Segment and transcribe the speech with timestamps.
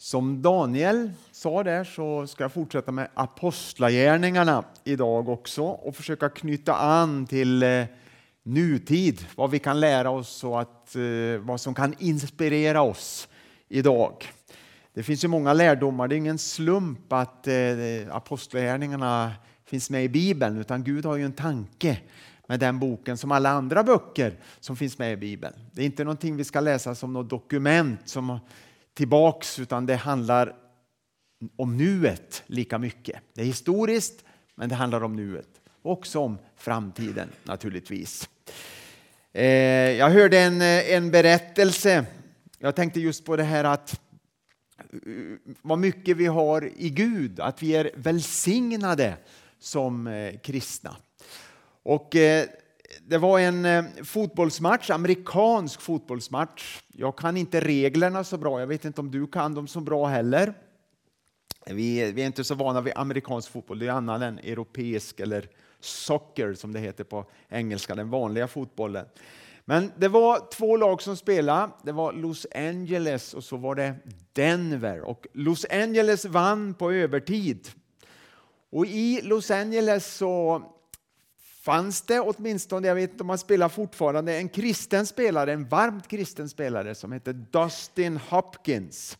[0.00, 6.74] Som Daniel sa där så ska jag fortsätta med apostlagärningarna idag också och försöka knyta
[6.74, 7.84] an till eh,
[8.42, 13.28] nutid, vad vi kan lära oss och att, eh, vad som kan inspirera oss
[13.68, 14.24] idag.
[14.94, 17.54] Det finns ju många lärdomar, det är ingen slump att eh,
[18.10, 19.32] apostlagärningarna
[19.64, 21.98] finns med i Bibeln utan Gud har ju en tanke
[22.46, 25.54] med den boken som alla andra böcker som finns med i Bibeln.
[25.72, 28.38] Det är inte någonting vi ska läsa som något dokument som
[28.98, 30.54] tillbaks utan det handlar
[31.56, 33.20] om nuet lika mycket.
[33.34, 35.48] Det är historiskt men det handlar om nuet.
[35.82, 38.28] Och också om framtiden naturligtvis.
[39.32, 39.44] Eh,
[39.90, 42.06] jag hörde en, eh, en berättelse.
[42.58, 44.00] Jag tänkte just på det här att
[44.92, 44.98] eh,
[45.62, 49.16] vad mycket vi har i Gud, att vi är välsignade
[49.58, 50.96] som kristna.
[51.82, 52.16] Och
[53.08, 56.82] det var en eh, fotbollsmatch, amerikansk fotbollsmatch.
[56.92, 60.06] Jag kan inte reglerna så bra, jag vet inte om du kan dem så bra
[60.06, 60.54] heller.
[61.66, 65.48] Vi, vi är inte så vana vid amerikansk fotboll, det är annan än europeisk eller
[65.80, 69.06] soccer som det heter på engelska, den vanliga fotbollen.
[69.64, 71.72] Men det var två lag som spelade.
[71.82, 73.94] Det var Los Angeles och så var det
[74.32, 75.00] Denver.
[75.00, 77.68] Och Los Angeles vann på övertid.
[78.70, 80.62] Och i Los Angeles så
[81.68, 86.08] fanns det åtminstone, jag vet inte om han spelar fortfarande, en kristen spelare, en varmt
[86.08, 89.18] kristen spelare som hette Dustin Hopkins.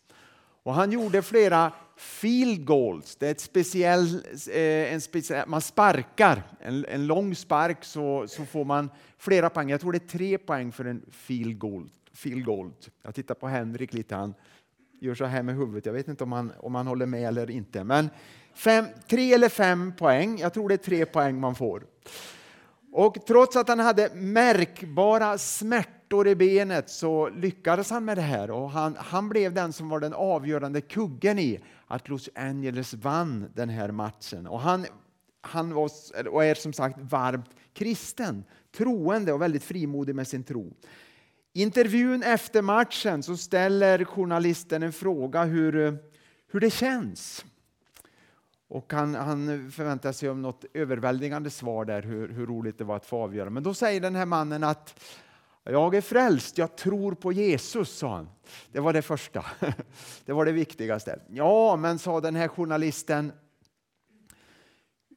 [0.62, 3.16] Och han gjorde flera field goals.
[3.16, 4.14] Det är ett speciell,
[4.52, 9.70] eh, en speciell, man sparkar, en, en lång spark så, så får man flera poäng.
[9.70, 11.90] Jag tror det är tre poäng för en field goal.
[12.12, 12.70] Field goal.
[13.02, 14.34] Jag tittar på Henrik lite, han
[15.00, 15.86] gör så här med huvudet.
[15.86, 17.84] Jag vet inte om han, om han håller med eller inte.
[17.84, 18.10] Men
[18.54, 21.82] fem, tre eller fem poäng, jag tror det är tre poäng man får.
[22.92, 28.50] Och trots att han hade märkbara smärtor i benet så lyckades han med det här
[28.50, 33.50] och han, han blev den som var den avgörande kuggen i att Los Angeles vann
[33.54, 34.46] den här matchen.
[34.46, 34.86] Och han,
[35.40, 35.90] han var,
[36.28, 38.44] och är som sagt varmt kristen,
[38.76, 40.72] troende och väldigt frimodig med sin tro.
[41.52, 45.98] I intervjun efter matchen så ställer journalisten en fråga hur,
[46.52, 47.44] hur det känns.
[48.68, 52.96] Och han, han förväntar sig om något överväldigande svar där, hur, hur roligt det var
[52.96, 53.50] att få avgöra.
[53.50, 55.00] Men då säger den här mannen att
[55.64, 58.28] jag är frälst, jag tror på Jesus, sa han.
[58.72, 59.44] Det var det första.
[60.24, 61.20] Det var det viktigaste.
[61.30, 63.32] Ja, men sa den här journalisten,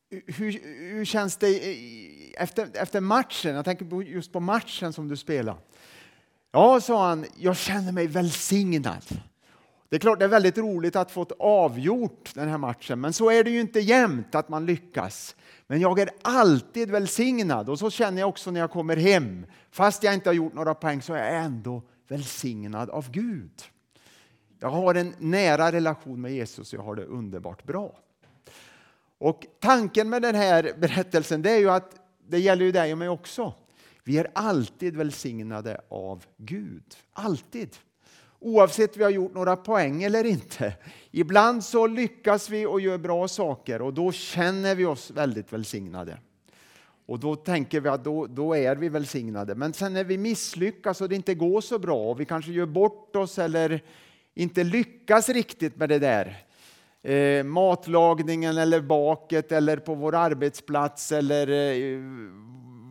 [0.10, 0.52] hur,
[0.94, 1.78] hur känns det
[2.38, 3.56] efter, efter matchen?
[3.56, 5.60] Jag tänker just på matchen som du spelade.
[6.52, 9.06] Ja, sa han, jag känner mig välsignad.
[9.92, 13.32] Det är klart det är väldigt roligt att få avgjort den här matchen, men så
[13.32, 15.36] är det ju inte jämt att man lyckas.
[15.68, 19.46] Men jag är alltid välsignad och så känner jag också när jag kommer hem.
[19.72, 23.52] Fast jag inte har gjort några poäng så är jag ändå välsignad av Gud.
[24.60, 28.00] Jag har en nära relation med Jesus och jag har det underbart bra.
[29.18, 31.96] Och Tanken med den här berättelsen det är ju att
[32.28, 33.54] det gäller ju dig och mig också.
[34.04, 36.96] Vi är alltid välsignade av Gud.
[37.14, 37.78] Alltid
[38.42, 40.74] oavsett om vi har gjort några poäng eller inte.
[41.12, 46.18] Ibland så lyckas vi och gör bra saker och då känner vi oss väldigt välsignade.
[47.06, 49.56] Och då tänker vi att då, då är vi välsignade.
[49.56, 52.66] Men sen när vi misslyckas och det inte går så bra och vi kanske gör
[52.66, 53.84] bort oss eller
[54.34, 56.46] inte lyckas riktigt med det där.
[57.04, 62.00] Eh, matlagningen eller baket eller på vår arbetsplats eller eh,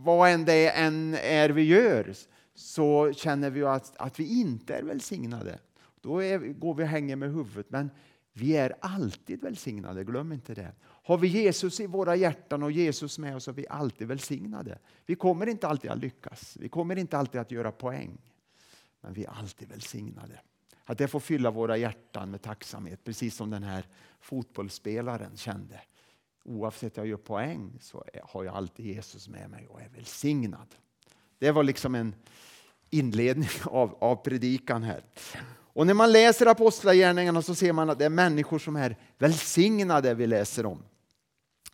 [0.04, 2.14] vad än det än är vi gör
[2.60, 5.58] så känner vi att, att vi inte är välsignade.
[6.00, 7.70] Då är, går vi och hänger med huvudet.
[7.70, 7.90] Men
[8.32, 10.72] vi är alltid välsignade, glöm inte det.
[10.82, 14.78] Har vi Jesus i våra hjärtan och Jesus med oss så är vi alltid välsignade.
[15.06, 18.18] Vi kommer inte alltid att lyckas, vi kommer inte alltid att göra poäng.
[19.00, 20.40] Men vi är alltid välsignade.
[20.84, 23.86] Att det får fylla våra hjärtan med tacksamhet, precis som den här
[24.20, 25.80] fotbollsspelaren kände.
[26.44, 30.74] Oavsett om jag gör poäng så har jag alltid Jesus med mig och är välsignad.
[31.38, 32.14] Det var liksom en
[32.90, 35.04] inledning av, av predikan här.
[35.72, 40.14] Och när man läser Apostlagärningarna så ser man att det är människor som är välsignade
[40.14, 40.82] vi läser om.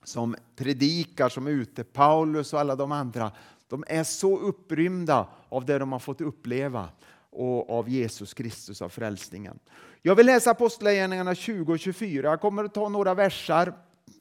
[0.05, 1.85] Som predikar, som är ute.
[1.85, 3.33] Paulus och alla de andra.
[3.69, 6.89] De är så upprymda av det de har fått uppleva
[7.31, 9.59] och av Jesus Kristus, av frälsningen.
[10.03, 12.29] Jag vill läsa Apostlagärningarna 20 och 24.
[12.31, 13.75] Jag kommer att ta några versar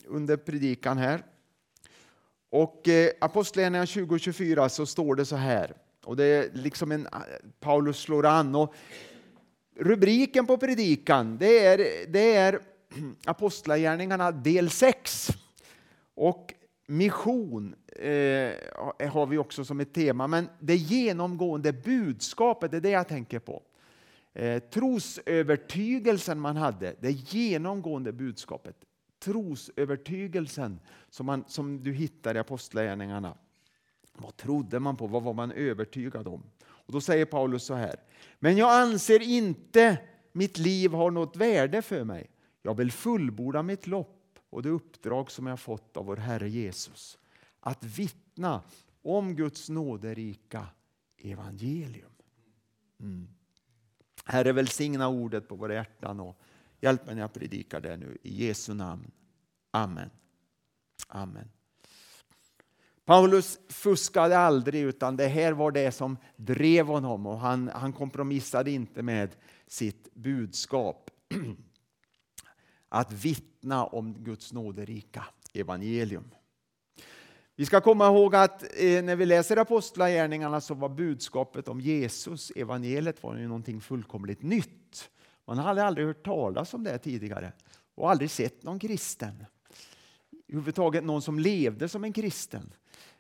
[0.08, 1.24] under predikan här.
[2.50, 5.74] Och eh, Apostlagärningarna 20 och 24 så står det så här.
[6.06, 7.20] Och det är liksom en, eh,
[7.60, 8.56] Paulus slår an.
[8.56, 8.74] Och
[9.76, 12.60] rubriken på predikan det är, det är
[13.26, 15.30] Apostlagärningarna del 6.
[16.16, 16.54] Och
[16.88, 20.28] mission eh, har vi också som ett tema.
[20.28, 23.64] Men det genomgående budskapet, det är det jag tänker på.
[24.34, 28.76] eh, trosövertygelsen man hade, det genomgående budskapet.
[29.20, 30.80] Trosövertygelsen
[31.10, 33.38] som, man, som du hittar i Apostlagärningarna.
[34.18, 35.08] Vad trodde man på?
[35.08, 36.44] Vad var man övertygad om?
[36.64, 37.96] Och Då säger Paulus så här.
[38.40, 39.98] Men jag anser inte
[40.32, 42.30] mitt liv har något värde för mig.
[42.62, 47.18] Jag vill fullborda mitt lopp och det uppdrag som jag fått av vår Herre Jesus.
[47.60, 48.62] Att vittna
[49.02, 50.68] om Guds nåderika
[51.18, 52.12] evangelium.
[53.00, 53.28] Mm.
[54.26, 56.42] Herre, välsigna ordet på våra hjärtan och
[56.82, 58.18] hjälp mig när jag predikar det nu.
[58.24, 59.12] I Jesu namn.
[59.72, 60.10] Amen.
[61.08, 61.50] Amen.
[63.06, 68.72] Paulus fuskade aldrig utan det här var det som drev honom och han, han kompromissade
[68.72, 69.36] inte med
[69.68, 71.12] sitt budskap.
[72.90, 76.32] Att vittna om Guds nåderika evangelium.
[77.56, 82.52] Vi ska komma ihåg att eh, när vi läser Apostlagärningarna så var budskapet om Jesus,
[82.56, 85.10] evangeliet, var ju någonting fullkomligt nytt.
[85.46, 87.52] Man hade aldrig hört talas om det tidigare
[87.96, 89.46] och aldrig sett någon kristen.
[90.48, 92.74] Överhuvudtaget någon som levde som en kristen.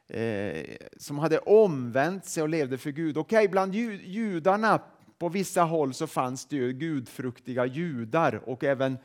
[0.07, 0.65] Eh,
[0.97, 3.17] som hade omvänt sig och levde för Gud.
[3.17, 4.81] Okej, okay, bland judarna
[5.17, 8.97] på vissa håll så fanns det ju gudfruktiga judar och även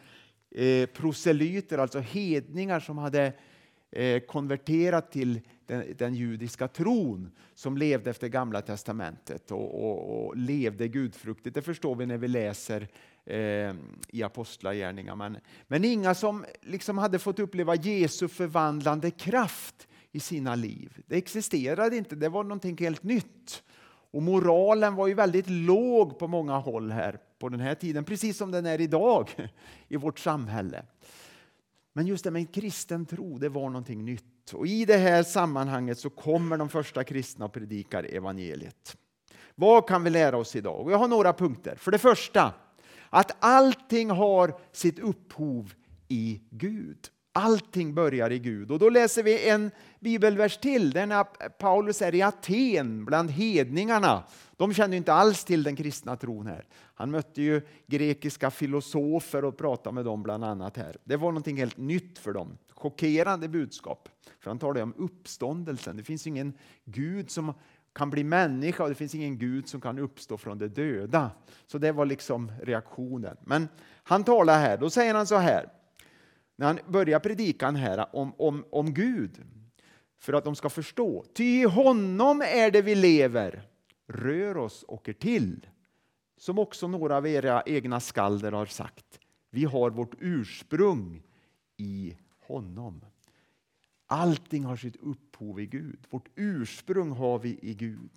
[0.51, 3.33] eh, proselyter, alltså hedningar som hade
[3.91, 10.37] eh, konverterat till den, den, judiska tron som levde efter Gamla testamentet och, och, och
[10.37, 11.55] levde gudfruktigt.
[11.55, 12.89] Det förstår vi när vi läser
[13.25, 13.75] eh,
[14.09, 15.17] i Apostlagärningarna.
[15.17, 21.03] Men, men inga som liksom hade fått uppleva Jesu förvandlande kraft i sina liv.
[21.07, 23.63] Det existerade inte, det var någonting helt nytt.
[24.13, 28.37] Och moralen var ju väldigt låg på många håll här på den här tiden, precis
[28.37, 29.51] som den är idag
[29.89, 30.83] i vårt samhälle.
[31.93, 34.53] Men just det med kristen tro, det var någonting nytt.
[34.53, 38.97] Och i det här sammanhanget så kommer de första kristna och predikar evangeliet.
[39.55, 40.91] Vad kan vi lära oss idag?
[40.91, 41.77] Jag har några punkter.
[41.77, 42.53] För det första,
[43.11, 45.75] att allting har sitt upphov
[46.09, 46.99] i Gud.
[47.33, 48.71] Allting börjar i Gud.
[48.71, 54.25] Och då läser vi en bibelvers till, den är Paulus är i Aten bland hedningarna.
[54.57, 56.65] De kände inte alls till den kristna tron här.
[56.95, 60.97] Han mötte ju grekiska filosofer och pratade med dem bland annat här.
[61.05, 62.59] Det var någonting helt nytt för dem.
[62.75, 64.09] Chockerande budskap.
[64.41, 65.97] För han talar om uppståndelsen.
[65.97, 66.53] Det finns ingen
[66.85, 67.55] Gud som
[67.93, 71.31] kan bli människa och det finns ingen Gud som kan uppstå från de döda.
[71.67, 73.37] Så det var liksom reaktionen.
[73.41, 73.69] Men
[74.03, 75.69] han talar här, då säger han så här
[76.61, 79.45] när han börjar predikan här om, om, om Gud
[80.19, 81.25] för att de ska förstå.
[81.35, 83.63] Ty i honom är det vi lever,
[84.07, 85.67] rör oss och är till.
[86.37, 89.21] Som också några av era egna skalder har sagt.
[89.51, 91.23] Vi har vårt ursprung
[91.77, 92.17] i
[92.47, 93.01] honom.
[94.07, 95.99] Allting har sitt upphov i Gud.
[96.11, 98.11] Vårt ursprung har vi i Gud.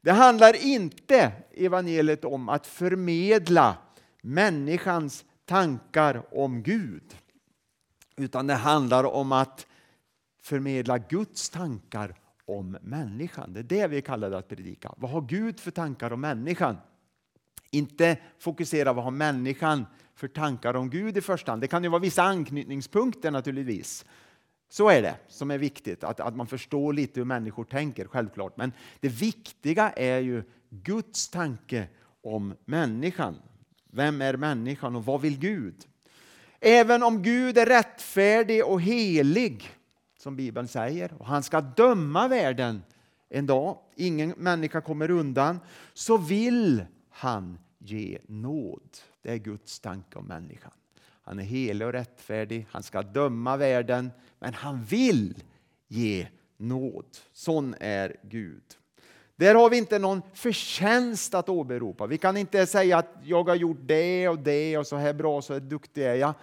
[0.00, 3.76] Det handlar inte, evangeliet, om att förmedla
[4.20, 7.16] människans tankar om Gud.
[8.16, 9.66] Utan det handlar om att
[10.42, 12.14] förmedla Guds tankar
[12.44, 13.52] om människan.
[13.52, 14.94] Det är det vi kallar det att predika.
[14.96, 16.76] Vad har Gud för tankar om människan?
[17.70, 21.60] Inte fokusera vad har människan för tankar om Gud i första hand.
[21.60, 24.04] Det kan ju vara vissa anknytningspunkter naturligtvis.
[24.68, 28.56] Så är det som är viktigt, att, att man förstår lite hur människor tänker, självklart.
[28.56, 31.88] Men det viktiga är ju Guds tanke
[32.22, 33.36] om människan.
[33.90, 35.86] Vem är människan och vad vill Gud?
[36.60, 39.70] Även om Gud är rättfärdig och helig,
[40.18, 42.82] som Bibeln säger, och han ska döma världen
[43.28, 45.60] en dag, ingen människa kommer undan,
[45.94, 48.90] så vill han ge nåd.
[49.22, 50.72] Det är Guds tanke om människan.
[51.22, 55.42] Han är helig och rättfärdig, han ska döma världen, men han vill
[55.88, 57.06] ge nåd.
[57.32, 58.62] Sån är Gud.
[59.36, 62.06] Där har vi inte någon förtjänst att åberopa.
[62.06, 65.42] Vi kan inte säga att jag har gjort det och det och så här bra,
[65.42, 66.34] så här duktig är jag.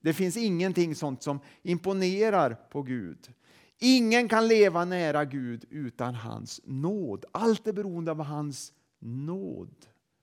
[0.00, 3.32] Det finns ingenting sånt som imponerar på Gud.
[3.78, 7.24] Ingen kan leva nära Gud utan hans nåd.
[7.32, 9.74] Allt är beroende av hans nåd.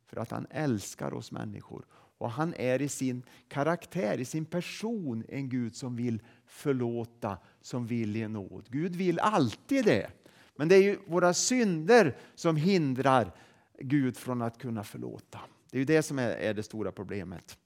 [0.06, 1.86] För att han älskar oss människor.
[2.18, 7.88] Och han är i sin karaktär, i sin person, en Gud som vill förlåta, som
[7.88, 8.66] vill ge nåd.
[8.70, 10.12] Gud vill alltid det.
[10.56, 13.32] Men det är ju våra synder som hindrar
[13.80, 15.40] Gud från att kunna förlåta.
[15.72, 17.58] Det är ju det som är, det stora problemet.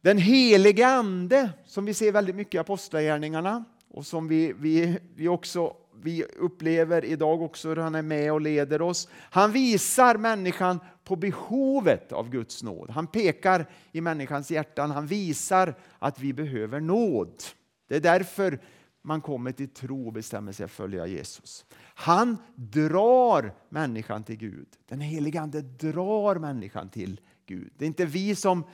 [0.00, 5.28] Den helige Ande, som vi ser väldigt mycket i Apostlagärningarna och som vi, vi, vi,
[5.28, 9.08] också, vi upplever idag också hur han är med och leder oss.
[9.12, 12.90] Han visar människan på behovet av Guds nåd.
[12.90, 17.42] Han pekar i människans hjärtan, han visar att vi behöver nåd.
[17.88, 18.60] Det är därför
[19.08, 21.64] man kommer till tro och bestämmer sig att följa Jesus.
[21.94, 24.66] Han drar människan till Gud.
[24.88, 27.72] Den helige Ande drar människan till Gud.
[27.76, 28.64] Det är inte vi som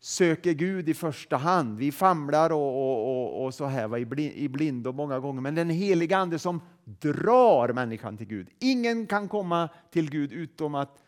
[0.00, 1.78] söker Gud i första hand.
[1.78, 5.40] Vi famlar och, och, och, och så här va, i blindo många gånger.
[5.40, 8.48] Men den heliga Ande som drar människan till Gud.
[8.58, 11.02] Ingen kan komma till Gud utom att,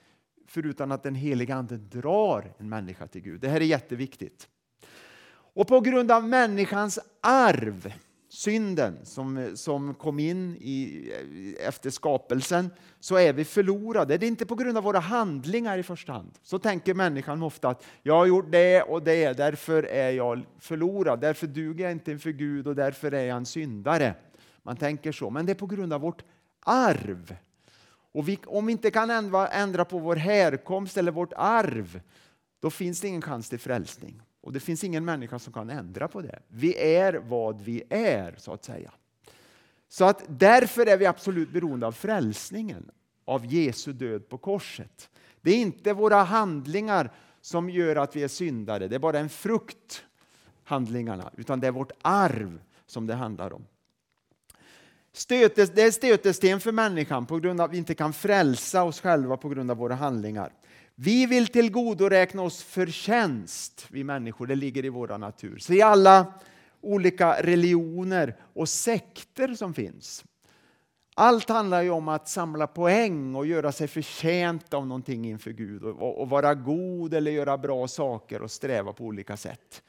[0.46, 3.40] förutom att den heliga Ande drar en människa till Gud.
[3.40, 4.48] Det här är jätteviktigt.
[5.54, 7.92] Och på grund av människans arv
[8.34, 11.10] synden som, som kom in i,
[11.60, 14.16] efter skapelsen så är vi förlorade.
[14.18, 16.30] Det är inte på grund av våra handlingar i första hand.
[16.42, 21.20] Så tänker människan ofta att jag har gjort det och det, därför är jag förlorad.
[21.20, 24.14] Därför duger jag inte inför Gud och därför är jag en syndare.
[24.62, 26.22] Man tänker så, men det är på grund av vårt
[26.60, 27.36] arv.
[28.12, 32.00] Och vi, om vi inte kan ändra, ändra på vår härkomst eller vårt arv,
[32.60, 34.22] då finns det ingen chans till frälsning.
[34.44, 36.38] Och det finns ingen människa som kan ändra på det.
[36.48, 38.92] Vi är vad vi är, så att säga.
[39.88, 42.90] Så att därför är vi absolut beroende av frälsningen,
[43.24, 45.10] av Jesu död på korset.
[45.40, 49.28] Det är inte våra handlingar som gör att vi är syndare, det är bara en
[49.28, 50.04] frukt,
[50.64, 53.66] handlingarna, utan det är vårt arv som det handlar om.
[55.12, 59.00] Stötes, det är stötesten för människan på grund av att vi inte kan frälsa oss
[59.00, 60.52] själva på grund av våra handlingar.
[60.94, 65.58] Vi vill tillgodoräkna oss förtjänst, vi människor, det ligger i vår natur.
[65.58, 66.34] Så i alla
[66.80, 70.24] olika religioner och sekter som finns.
[71.16, 75.82] Allt handlar ju om att samla poäng och göra sig förtjänt av någonting inför Gud
[75.84, 79.82] och, och vara god eller göra bra saker och sträva på olika sätt.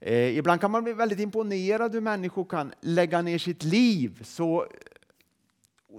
[0.00, 4.66] Eh, ibland kan man bli väldigt imponerad hur människor kan lägga ner sitt liv så,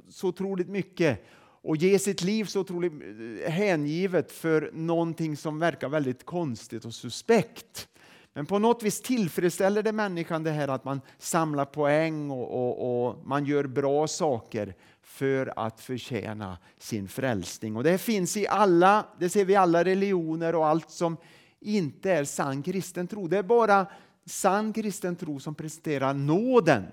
[0.10, 1.26] så otroligt mycket
[1.66, 6.94] och ge sitt liv så otroligt eh, hängivet för någonting som verkar väldigt konstigt och
[6.94, 7.88] suspekt.
[8.34, 13.08] Men på något vis tillfredsställer det människan det här att man samlar poäng och, och,
[13.08, 17.76] och, man gör bra saker för att förtjäna sin frälsning.
[17.76, 21.18] Och det finns i alla, det ser vi i alla religioner och allt som
[21.60, 23.28] inte är sann kristen tro.
[23.28, 23.86] Det är bara
[24.26, 26.86] sann kristen tro som presenterar nåden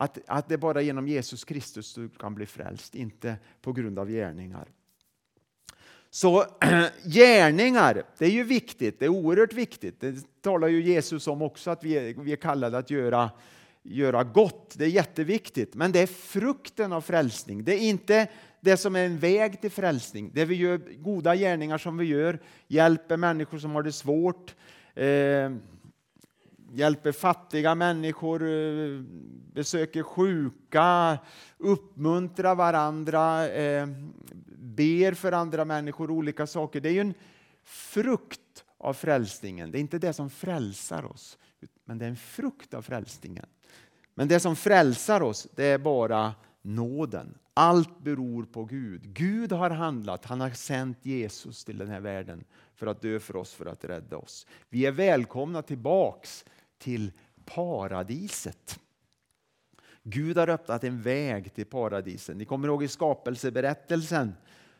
[0.00, 4.10] att, att det bara genom Jesus Kristus du kan bli frälst, inte på grund av
[4.10, 4.68] gärningar.
[6.10, 6.44] Så
[7.04, 10.00] gärningar, det är ju viktigt, det är oerhört viktigt.
[10.00, 13.30] Det talar ju Jesus om också, att vi är, vi är kallade att göra,
[13.82, 14.74] göra gott.
[14.76, 17.64] Det är jätteviktigt, men det är frukten av frälsning.
[17.64, 18.28] Det är inte
[18.60, 20.30] det som är en väg till frälsning.
[20.34, 22.38] Det vi gör, goda gärningar som vi gör,
[22.68, 24.54] hjälper människor som har det svårt,
[24.94, 25.50] eh,
[26.72, 29.00] hjälper fattiga människor, eh,
[29.52, 31.18] besöker sjuka,
[31.58, 33.86] uppmuntrar varandra, eh,
[34.56, 36.80] ber för andra människor, olika saker.
[36.80, 37.14] Det är ju en
[37.64, 39.70] frukt av frälsningen.
[39.70, 41.38] Det är inte det som frälsar oss,
[41.84, 43.46] men det är en frukt av frälsningen.
[44.14, 47.34] Men det som frälsar oss, det är bara nåden.
[47.54, 49.14] Allt beror på Gud.
[49.14, 50.24] Gud har handlat.
[50.24, 53.84] Han har sänt Jesus till den här världen för att dö för oss, för att
[53.84, 54.46] rädda oss.
[54.68, 56.44] Vi är välkomna tillbaks
[56.80, 57.12] till
[57.44, 58.80] paradiset.
[60.02, 62.36] Gud har öppnat en väg till paradiset.
[62.36, 64.34] Ni kommer ihåg i skapelseberättelsen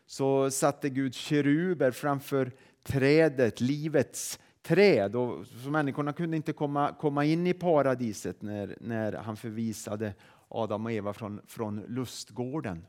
[0.06, 2.52] så satte Gud keruber framför
[2.82, 5.16] trädet, livets träd.
[5.16, 10.14] Och så människorna kunde inte komma, komma in i paradiset när, när han förvisade
[10.48, 12.86] Adam och Eva från, från lustgården.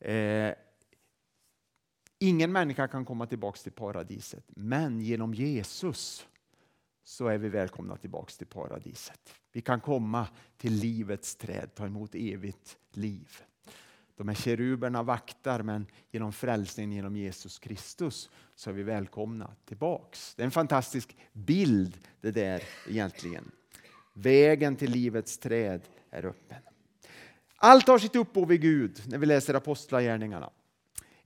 [0.00, 0.52] Eh,
[2.18, 6.26] ingen människa kan komma tillbaka till paradiset, men genom Jesus
[7.08, 9.34] så är vi välkomna tillbaka till paradiset.
[9.52, 13.36] Vi kan komma till livets träd, ta emot evigt liv.
[14.16, 20.34] De här keruberna vaktar, men genom frälsningen genom Jesus Kristus så är vi välkomna tillbaks.
[20.34, 23.50] Det är en fantastisk bild det där egentligen.
[24.14, 26.62] Vägen till livets träd är öppen.
[27.56, 30.50] Allt har sitt upphov i Gud när vi läser Apostlagärningarna.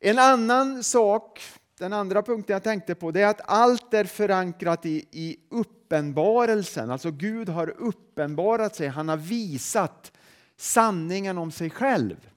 [0.01, 1.41] En annan sak
[1.83, 6.91] den andra punkten jag tänkte på det är att allt är förankrat i, i uppenbarelsen.
[6.91, 10.13] Alltså Gud har uppenbarat sig, han har visat
[10.57, 12.31] sanningen om sig själv.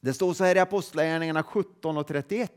[0.00, 2.52] Det står så här i Apostlagärningarna 17 och 31.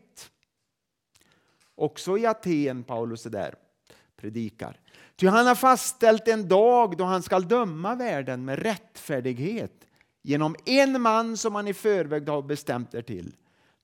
[1.76, 3.56] Också i Aten, Paulus är där,
[4.18, 4.80] predikar.
[5.16, 9.88] Ty han har fastställt en dag då han skall döma världen med rättfärdighet
[10.22, 13.36] genom en man som han i förväg har bestämt er till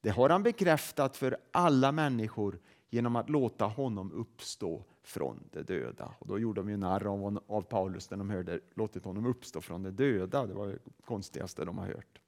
[0.01, 6.13] det har han bekräftat för alla människor genom att låta honom uppstå från de döda.
[6.19, 9.61] Och då gjorde de ju narr av, av Paulus när de hörde låtit honom uppstå
[9.61, 10.45] från de döda.
[10.45, 12.19] Det var det konstigaste de har hört.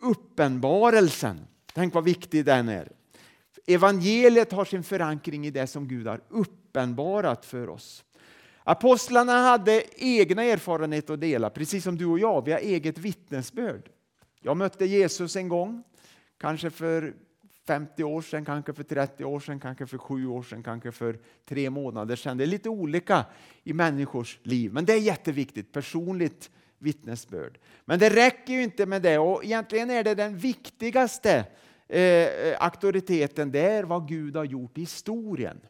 [0.00, 1.40] Uppenbarelsen,
[1.74, 2.92] tänk vad viktig den är.
[3.66, 8.04] Evangeliet har sin förankring i det som Gud har uppenbarat för oss.
[8.64, 12.44] Apostlarna hade egna erfarenheter att dela, precis som du och jag.
[12.44, 13.90] Vi har eget vittnesbörd.
[14.40, 15.84] Jag mötte Jesus en gång
[16.42, 17.14] kanske för
[17.66, 21.18] 50 år sedan, kanske för 30 år sedan, kanske för 7 år sedan, kanske för
[21.48, 22.36] 3 månader sedan.
[22.36, 23.24] Det är lite olika
[23.64, 27.58] i människors liv, men det är jätteviktigt, personligt vittnesbörd.
[27.84, 31.44] Men det räcker ju inte med det och egentligen är det den viktigaste
[31.88, 35.60] eh, auktoriteten, det är vad Gud har gjort i historien.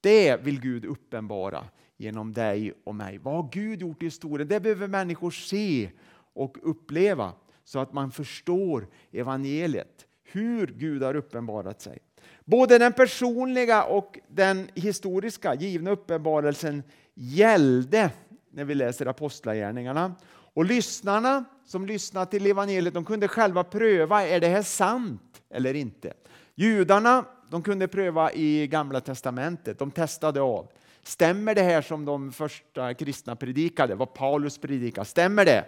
[0.00, 1.64] Det vill Gud uppenbara
[1.96, 3.18] genom dig och mig.
[3.18, 4.48] Vad har Gud gjort i historien?
[4.48, 5.90] Det behöver människor se
[6.32, 7.32] och uppleva
[7.68, 11.98] så att man förstår evangeliet hur Gud har uppenbarat sig.
[12.44, 16.82] Både den personliga och den historiska givna uppenbarelsen
[17.14, 18.10] gällde
[18.50, 20.14] när vi läser Apostlagärningarna.
[20.30, 25.74] Och lyssnarna som lyssnade till evangeliet de kunde själva pröva, är det här sant eller
[25.74, 26.12] inte?
[26.54, 30.70] Judarna de kunde pröva i Gamla Testamentet, de testade av.
[31.02, 35.64] Stämmer det här som de första kristna predikade, vad Paulus predikade, stämmer det?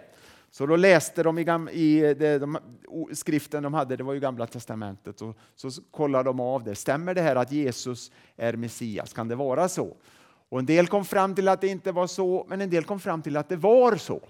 [0.51, 1.41] Så då läste de i,
[1.71, 2.57] i eh, det, de,
[3.13, 6.75] skriften de hade, det var ju Gamla Testamentet, och så kollade de av det.
[6.75, 9.13] Stämmer det här att Jesus är Messias?
[9.13, 9.95] Kan det vara så?
[10.49, 12.99] Och En del kom fram till att det inte var så, men en del kom
[12.99, 14.21] fram till att det var så.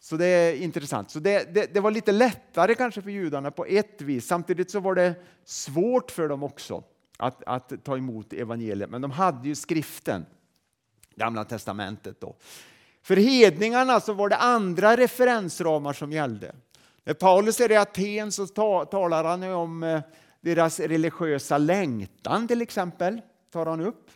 [0.00, 1.10] Så det är intressant.
[1.10, 4.26] Så det, det, det var lite lättare kanske för judarna på ett vis.
[4.26, 6.82] Samtidigt så var det svårt för dem också
[7.16, 8.90] att, att ta emot evangeliet.
[8.90, 10.26] Men de hade ju skriften,
[11.14, 12.20] Gamla testamentet.
[12.20, 12.36] Då.
[13.06, 16.52] För hedningarna så var det andra referensramar som gällde.
[17.04, 18.46] När Paulus är i Aten så
[18.86, 20.00] talar han om eh,
[20.40, 23.20] deras religiösa längtan till exempel.
[23.52, 24.10] tar han upp.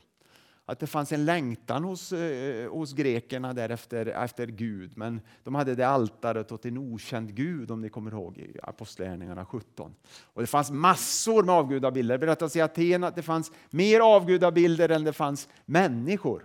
[0.66, 4.96] Att det fanns en längtan hos, eh, hos grekerna därefter efter Gud.
[4.96, 9.44] Men de hade det altaret åt en okänd Gud om ni kommer ihåg i Apostlagärningarna
[9.44, 9.94] 17.
[10.22, 12.14] Och det fanns massor med avgudabilder.
[12.14, 16.44] Det berättas i Aten att det fanns mer avgudabilder än det fanns människor.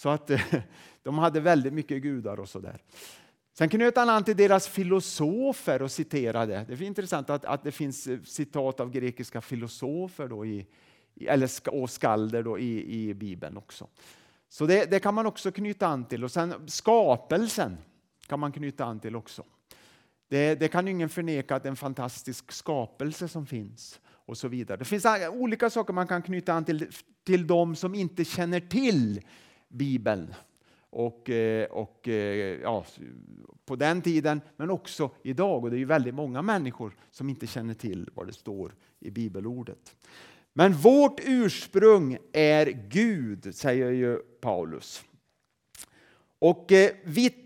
[0.00, 0.40] Så att eh,
[1.02, 2.82] De hade väldigt mycket gudar och sådär.
[3.52, 6.64] Sen knöt han an till deras filosofer och citerade.
[6.68, 10.66] Det är intressant att, att det finns eh, citat av grekiska filosofer då i,
[11.20, 13.86] eller, och skalder då i, i Bibeln också.
[14.48, 16.24] Så det, det, kan man också knyta an till.
[16.24, 17.78] Och sen skapelsen
[18.26, 19.44] kan man knyta an till också.
[20.28, 24.00] Det, det kan ingen förneka att det är en fantastisk skapelse som finns.
[24.06, 24.78] och så vidare.
[24.78, 26.92] Det finns olika saker man kan knyta an till,
[27.24, 29.20] till de som inte känner till
[29.70, 30.34] Bibeln
[30.90, 32.84] och, eh, och eh, ja,
[33.64, 35.64] på den tiden, men också idag.
[35.64, 39.10] Och det är ju väldigt många människor som inte känner till vad det står i
[39.10, 39.96] bibelordet.
[40.52, 45.04] Men vårt ursprung är Gud, säger ju Paulus.
[46.38, 46.90] Och eh,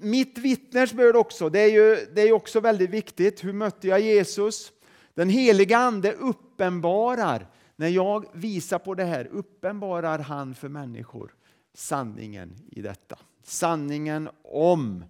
[0.00, 3.44] mitt vittnesbörd också, det är ju det är också väldigt viktigt.
[3.44, 4.72] Hur mötte jag Jesus?
[5.14, 11.34] Den heliga Ande uppenbarar, när jag visar på det här, uppenbarar han för människor
[11.74, 15.04] sanningen i detta sanningen om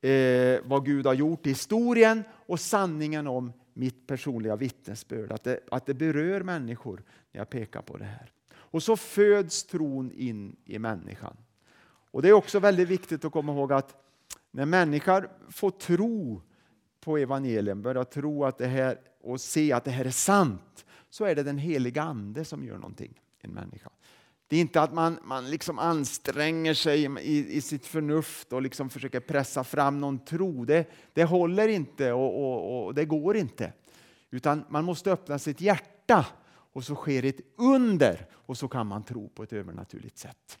[0.00, 5.32] eh, vad Gud har gjort i historien och sanningen om mitt personliga vittnesbörd.
[5.32, 8.32] Att det, att det berör människor när jag pekar på det här.
[8.52, 11.36] Och så föds tron in i människan.
[12.10, 13.96] Och Det är också väldigt viktigt att komma ihåg att
[14.50, 16.42] när människor får tro
[17.00, 21.24] på evangelium, börjar tro att det här och se att det här är sant, så
[21.24, 23.90] är det den heliga Ande som gör någonting i en människa.
[24.50, 28.90] Det är inte att man, man liksom anstränger sig i, i sitt förnuft och liksom
[28.90, 30.64] försöker pressa fram någon tro.
[30.64, 33.72] Det, det håller inte och, och, och, det går inte.
[34.30, 36.26] Utan man måste öppna sitt hjärta
[36.72, 40.58] och så sker ett under och så kan man tro på ett övernaturligt sätt.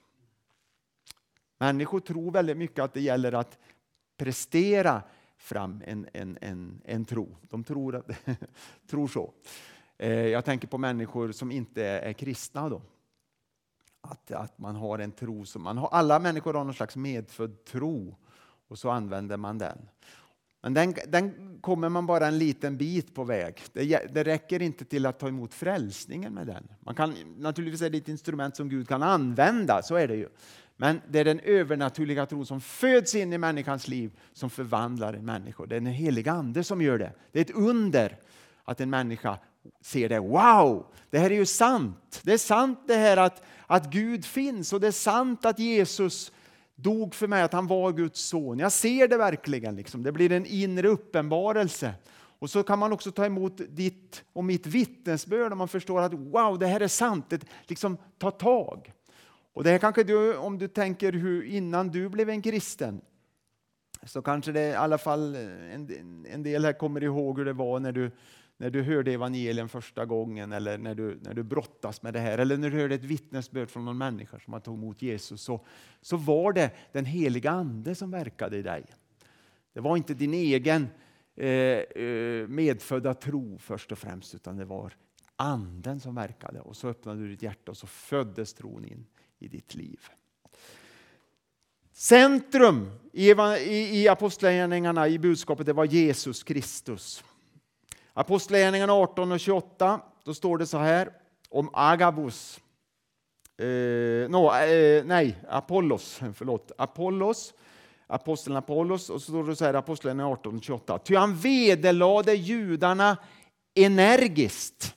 [1.58, 3.58] Människor tror väldigt mycket att det gäller att
[4.16, 5.02] prestera
[5.36, 7.36] fram en, en, en, en tro.
[7.42, 8.10] De tror, att,
[8.90, 9.32] tror så.
[9.98, 12.68] Eh, jag tänker på människor som inte är kristna.
[12.68, 12.82] Då
[14.00, 15.88] att, att man har en tro som man har.
[15.88, 18.16] Alla människor har någon slags medfödd tro
[18.68, 19.78] och så använder man den.
[20.62, 23.62] Men den, den kommer man bara en liten bit på väg.
[23.72, 26.68] Det, det, räcker inte till att ta emot frälsningen med den.
[26.80, 30.28] Man kan, naturligtvis är det ett instrument som Gud kan använda, så är det ju.
[30.76, 35.24] Men det är den övernaturliga tron som föds in i människans liv som förvandlar en
[35.24, 35.66] människa.
[35.66, 37.12] Det är den heliga Ande som gör det.
[37.32, 38.18] Det är ett under
[38.64, 39.38] att en människa
[39.80, 40.18] ser det.
[40.18, 42.20] Wow, det här är ju sant.
[42.22, 46.32] Det är sant det här att, att Gud finns och det är sant att Jesus
[46.74, 48.58] dog för mig, att han var Guds son.
[48.58, 49.76] Jag ser det verkligen.
[49.76, 50.02] Liksom.
[50.02, 51.94] Det blir en inre uppenbarelse.
[52.12, 56.12] Och så kan man också ta emot ditt och mitt vittnesbörd om man förstår att
[56.12, 57.30] wow, det här är sant.
[57.30, 58.92] Det liksom ta tag.
[59.52, 63.00] Och det här kanske du, om du tänker hur innan du blev en kristen,
[64.06, 67.80] så kanske det i alla fall en, en del här kommer ihåg hur det var
[67.80, 68.10] när du
[68.60, 72.38] när du hörde evangelien första gången eller när du, när du brottas med det här
[72.38, 75.64] eller när du hörde ett vittnesbörd från någon människa som har tagit emot Jesus så,
[76.00, 78.84] så var det den heliga Ande som verkade i dig.
[79.72, 80.88] Det var inte din egen
[81.36, 84.96] eh, eh medfödda tro först och främst utan det var
[85.36, 89.06] anden som verkade och så öppnade du ditt hjärta och så föddes tron in
[89.38, 90.00] i ditt liv.
[91.92, 97.24] Centrum i, i, i apostlagärningarna, i budskapet, det var Jesus Kristus.
[98.20, 101.12] Apostlagärningarna 18 och 28, då står det så här
[101.48, 102.60] om Agabus.
[103.58, 106.20] Eh, no, eh, nej, Apollos.
[106.34, 106.72] Förlåt.
[106.78, 107.54] Apollos.
[108.06, 109.10] Aposteln Apollos.
[109.10, 110.98] Och så står det så här, Apostlagärningarna 18 och 28.
[110.98, 113.16] Ty han vederlade judarna
[113.74, 114.94] energiskt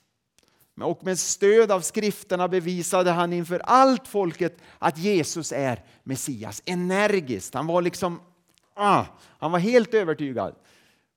[0.80, 6.62] och med stöd av skrifterna bevisade han inför allt folket att Jesus är Messias.
[6.64, 7.54] Energiskt.
[7.54, 8.20] Han var liksom,
[8.74, 9.04] ah,
[9.38, 10.54] han var helt övertygad.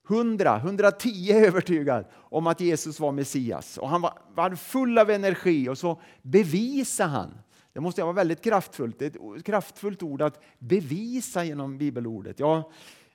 [0.10, 3.78] 100, 110 övertygad om att Jesus var Messias.
[3.78, 7.38] Och han var, var full av energi och så bevisade han.
[7.74, 9.00] Det måste vara väldigt kraftfullt.
[9.00, 12.40] Det är ett kraftfullt ord att bevisa genom bibelordet.
[12.40, 12.64] Jag,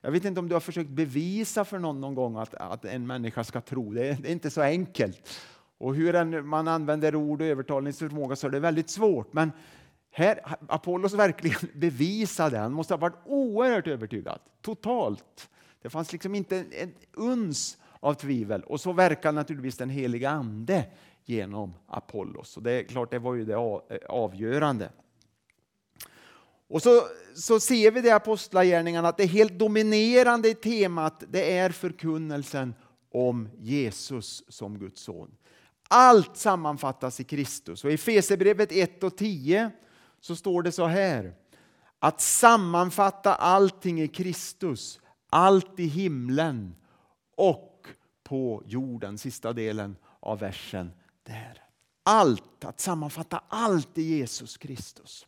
[0.01, 3.07] jag vet inte om du har försökt bevisa för någon någon gång att, att en
[3.07, 3.93] människa ska tro.
[3.93, 5.29] Det är, det är inte så enkelt.
[5.77, 9.33] Och hur man använder ord och övertalningsförmåga så är det väldigt svårt.
[9.33, 9.51] Men
[10.11, 15.49] här, Apollos verkligen bevisade, han måste ha varit oerhört övertygad, totalt.
[15.83, 18.63] Det fanns liksom inte ett uns av tvivel.
[18.63, 20.85] Och så verkar naturligtvis den heliga Ande
[21.25, 22.57] genom Apollos.
[22.57, 24.89] Och det är klart, det var ju det eh, avgörande.
[26.67, 27.01] Och så,
[27.35, 32.75] så ser vi det i Apostlagärningarna att det helt dominerande i temat det är förkunnelsen
[33.11, 35.31] om Jesus som Guds son.
[35.87, 37.83] Allt sammanfattas i Kristus.
[37.83, 39.71] Och I Fesebrevet 1 och 10
[40.21, 41.33] så står det så här.
[41.99, 44.99] Att sammanfatta allting i Kristus,
[45.33, 46.75] allt i himlen
[47.35, 47.87] och
[48.23, 50.91] på jorden, sista delen av versen
[51.23, 51.63] där.
[52.03, 55.27] Allt, att sammanfatta allt i Jesus Kristus.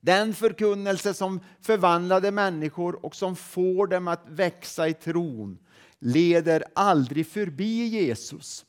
[0.00, 5.58] Den förkunnelse som förvandlade människor och som får dem att växa i tron
[5.98, 8.66] leder aldrig förbi Jesus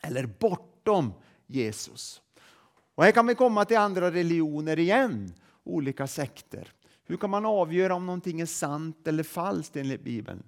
[0.00, 1.12] eller bortom
[1.46, 2.22] Jesus.
[2.94, 5.34] Och här kan vi komma till andra religioner igen,
[5.64, 6.72] olika sekter.
[7.06, 10.42] Hur kan man avgöra om någonting är sant eller falskt enligt Bibeln?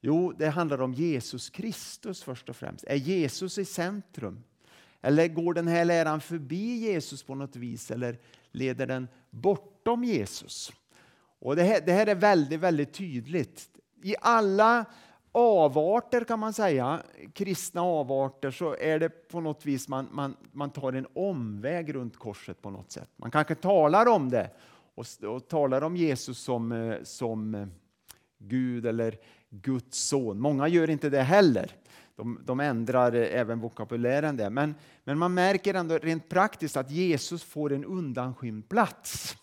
[0.00, 2.84] Jo, det handlar om Jesus Kristus först och främst.
[2.84, 4.42] Är Jesus i centrum?
[5.00, 7.90] Eller går den här läran förbi Jesus på något vis?
[7.90, 8.18] Eller
[8.52, 10.72] leder den bortom Jesus?
[11.40, 13.68] Och det här, det här är väldigt, väldigt tydligt.
[14.02, 14.84] I alla
[15.32, 20.70] avarter kan man säga, kristna avarter, så är det på något vis man, man, man
[20.70, 23.10] tar en omväg runt korset på något sätt.
[23.16, 24.50] Man kanske talar om det
[25.00, 27.66] och, och talar om Jesus som, eh, som eh,
[28.38, 29.18] Gud eller
[29.50, 30.40] Guds son.
[30.40, 31.72] Många gör inte det heller.
[32.16, 34.50] De, de ändrar eh, även vokabulären där.
[34.50, 39.36] Men, men man märker ändå rent praktiskt att Jesus får en undanskymd plats.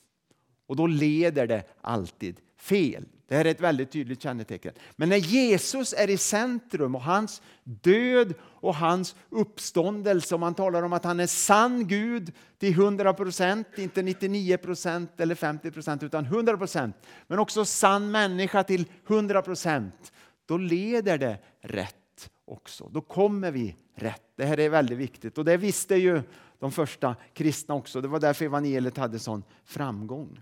[0.68, 3.06] Och då leder det alltid fel.
[3.28, 4.74] Det här är ett väldigt tydligt kännetecken.
[4.96, 10.84] Men när Jesus är i centrum och hans död och hans uppståndelse, och man talar
[10.84, 16.04] om att han är sann Gud till 100 procent, inte 99 procent eller 50 procent,
[16.04, 16.96] utan 100 procent,
[17.28, 20.14] men också sann människa till 100 procent,
[20.46, 22.90] då leder det rätt också.
[22.94, 24.24] Då kommer vi rätt.
[24.36, 26.22] Det här är väldigt viktigt och det visste ju
[26.60, 28.02] de första kristna också.
[28.02, 30.40] Det var därför evangeliet hade sån framgång.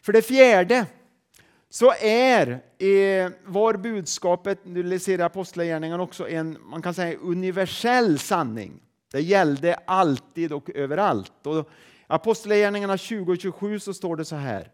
[0.00, 0.86] För det fjärde
[1.68, 2.48] så är
[2.78, 8.82] eh, var budskapet, nu ser Apostlagärningarna också, en man kan säga universell sanning.
[9.12, 11.46] Det gällde alltid och överallt.
[11.46, 11.70] Och
[12.06, 14.70] Apostlagärningarna 20 så står det så här.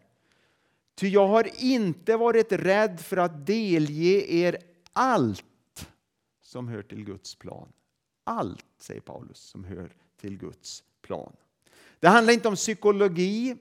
[0.95, 4.57] Ty jag har inte varit rädd för att delge er
[4.93, 5.87] allt
[6.41, 7.67] som hör till Guds plan.
[8.23, 11.33] Allt, säger Paulus, som hör till Guds plan.
[11.99, 13.57] Det handlar inte om psykologi,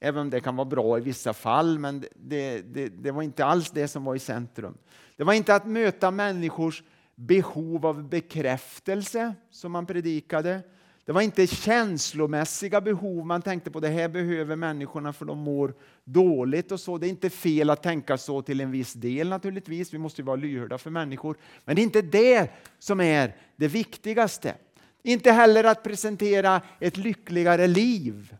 [0.00, 3.44] Även om det kan vara bra i vissa fall, men det, det, det, var inte
[3.44, 4.78] alls det som var i centrum.
[5.16, 6.82] Det var inte att möta människors
[7.14, 10.62] behov av bekräftelse som man predikade.
[11.04, 13.80] Det var inte känslomässiga behov man tänkte på.
[13.80, 16.98] Det här behöver människorna för de mår dåligt och så.
[16.98, 19.94] Det är inte fel att tänka så till en viss del naturligtvis.
[19.94, 21.36] Vi måste vara lyhörda för människor.
[21.64, 24.54] Men det är inte det som är det viktigaste.
[25.02, 28.36] Inte heller att presentera ett lyckligare liv.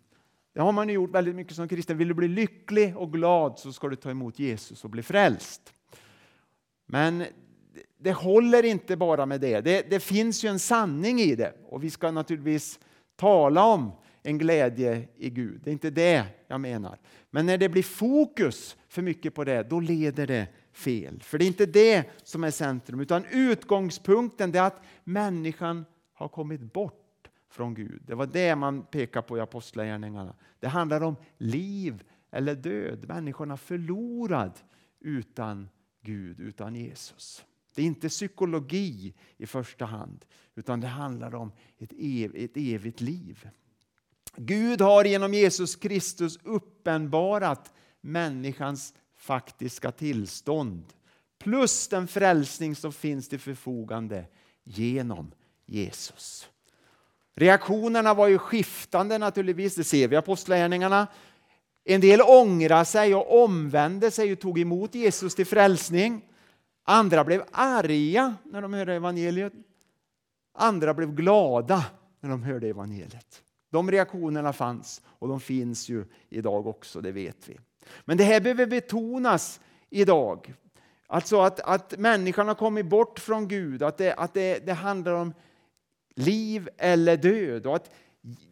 [0.57, 1.99] Det har man gjort väldigt mycket som kristen.
[1.99, 5.73] Vill du bli lycklig och glad så ska du ta emot Jesus och bli frälst.
[6.87, 7.25] Men
[7.99, 9.61] det håller inte bara med det.
[9.61, 9.91] det.
[9.91, 12.79] Det finns ju en sanning i det och vi ska naturligtvis
[13.17, 13.93] tala om
[14.23, 15.61] en glädje i Gud.
[15.65, 16.99] Det är inte det jag menar.
[17.31, 21.23] Men när det blir fokus för mycket på det, då leder det fel.
[21.23, 26.73] För det är inte det som är centrum, utan utgångspunkten är att människan har kommit
[26.73, 27.06] bort
[27.57, 28.03] från Gud.
[28.07, 30.35] Det var det man pekar på i Apostlagärningarna.
[30.61, 33.09] Det handlar om liv eller död.
[33.09, 34.53] Människorna förlorad
[35.01, 35.69] utan
[36.03, 37.45] Gud, utan Jesus.
[37.75, 43.01] Det är inte psykologi i första hand, utan det handlar om ett, ev ett evigt
[43.01, 43.49] liv.
[44.37, 50.85] Gud har genom Jesus Kristus uppenbarat människans faktiska tillstånd
[51.39, 54.27] plus den frälsning som finns till förfogande
[54.65, 55.33] genom
[55.67, 56.51] Jesus.
[57.39, 61.07] Reaktionerna var ju skiftande naturligtvis, det ser vi i Apostlagärningarna.
[61.85, 66.25] En del ångrade sig och omvände sig och tog emot Jesus till frälsning.
[66.85, 69.53] Andra blev arga när de hörde evangeliet.
[70.55, 71.85] Andra blev glada
[72.21, 73.43] när de hörde evangeliet.
[73.71, 77.59] De reaktionerna fanns och de finns ju idag också, det vet vi.
[78.05, 80.55] Men det här behöver betonas idag.
[81.07, 85.13] Alltså att, att människan har kommit bort från Gud, att det, att det, det handlar
[85.13, 85.35] om
[86.17, 87.67] liv eller död.
[87.67, 87.91] Och att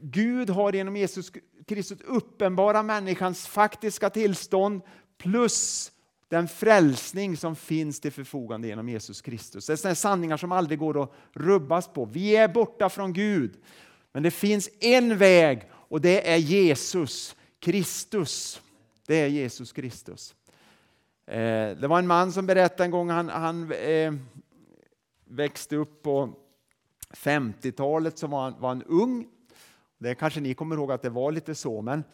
[0.00, 1.32] Gud har genom Jesus
[1.66, 4.82] Kristus uppenbara människans faktiska tillstånd
[5.18, 5.90] plus
[6.28, 9.66] den frälsning som finns till förfogande genom Jesus Kristus.
[9.66, 12.04] Det är sanningar som aldrig går att rubbas på.
[12.04, 13.56] Vi är borta från Gud,
[14.12, 18.62] men det finns en väg och det är Jesus Kristus.
[19.06, 20.34] Det är Jesus Kristus.
[21.26, 24.14] Eh, det var en man som berättade en gång, han, han eh,
[25.24, 26.43] växte upp och
[27.16, 29.26] 50-talet så var han, var han ung.
[29.98, 32.04] Det kanske ni kommer ihåg att det var lite så, men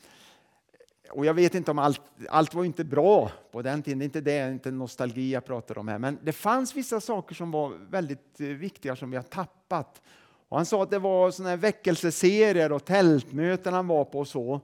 [1.10, 4.06] och jag vet inte om allt, allt var inte bra på den tiden, det är
[4.06, 7.72] inte det, inte nostalgi jag pratar om här, men det fanns vissa saker som var
[7.90, 10.02] väldigt eh, viktiga som vi har tappat.
[10.48, 14.28] Och han sa att det var såna här väckelseserier och tältmöten han var på och
[14.28, 14.60] så.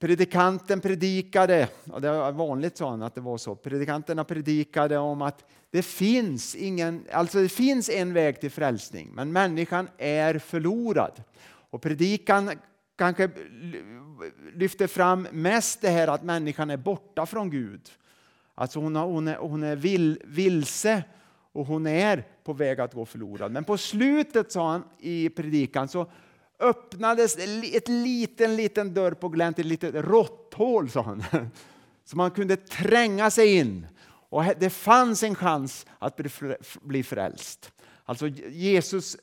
[0.00, 5.22] Predikanten predikade, och det var vanligt sa han att det var så, predikanterna predikade om
[5.22, 11.22] att det finns, ingen, alltså det finns en väg till frälsning, men människan är förlorad.
[11.42, 12.50] Och predikan
[12.96, 13.30] kanske
[14.54, 17.90] lyfter fram mest det här att människan är borta från Gud.
[18.54, 21.02] Alltså hon, har, hon är, hon är vil, vilse
[21.52, 23.52] och hon är på väg att gå förlorad.
[23.52, 26.06] Men på slutet, sa han i predikan, så
[26.60, 27.36] öppnades
[27.72, 31.24] ett liten, liten dörr på glänt, ett litet råtthål, sa han.
[32.04, 33.86] Så man kunde tränga sig in.
[34.30, 36.20] Och det fanns en chans att
[36.82, 37.72] bli frälst.
[38.04, 39.16] Alltså Jesus,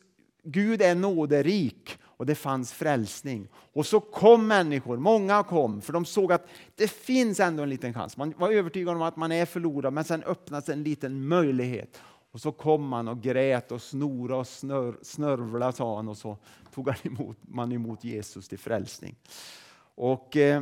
[0.43, 3.47] Gud är nåderik och det fanns frälsning.
[3.53, 7.93] Och så kom människor, många kom, för de såg att det finns ändå en liten
[7.93, 8.17] chans.
[8.17, 12.01] Man var övertygad om att man är förlorad, men sen öppnades en liten möjlighet.
[12.37, 16.37] Och så kom han och grät och snora och snör, snörvla, sa han, och så
[16.73, 19.15] tog han emot, man emot Jesus till frälsning.
[19.95, 20.61] Och eh,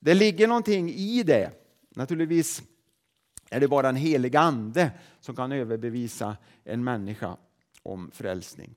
[0.00, 1.50] det ligger någonting i det.
[1.94, 2.62] Naturligtvis
[3.50, 7.36] är det bara en helig ande som kan överbevisa en människa
[7.82, 8.74] om frälsning.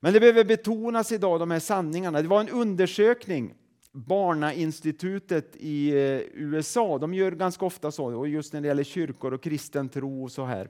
[0.00, 2.22] Men det behöver betonas idag, de här sanningarna.
[2.22, 3.54] Det var en undersökning,
[3.92, 9.34] Barnainstitutet i eh, USA, de gör ganska ofta så, och just när det gäller kyrkor
[9.34, 10.68] och kristen tro och så här.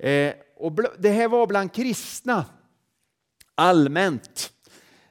[0.00, 2.44] Eh, och det här var bland kristna,
[3.54, 4.52] allmänt.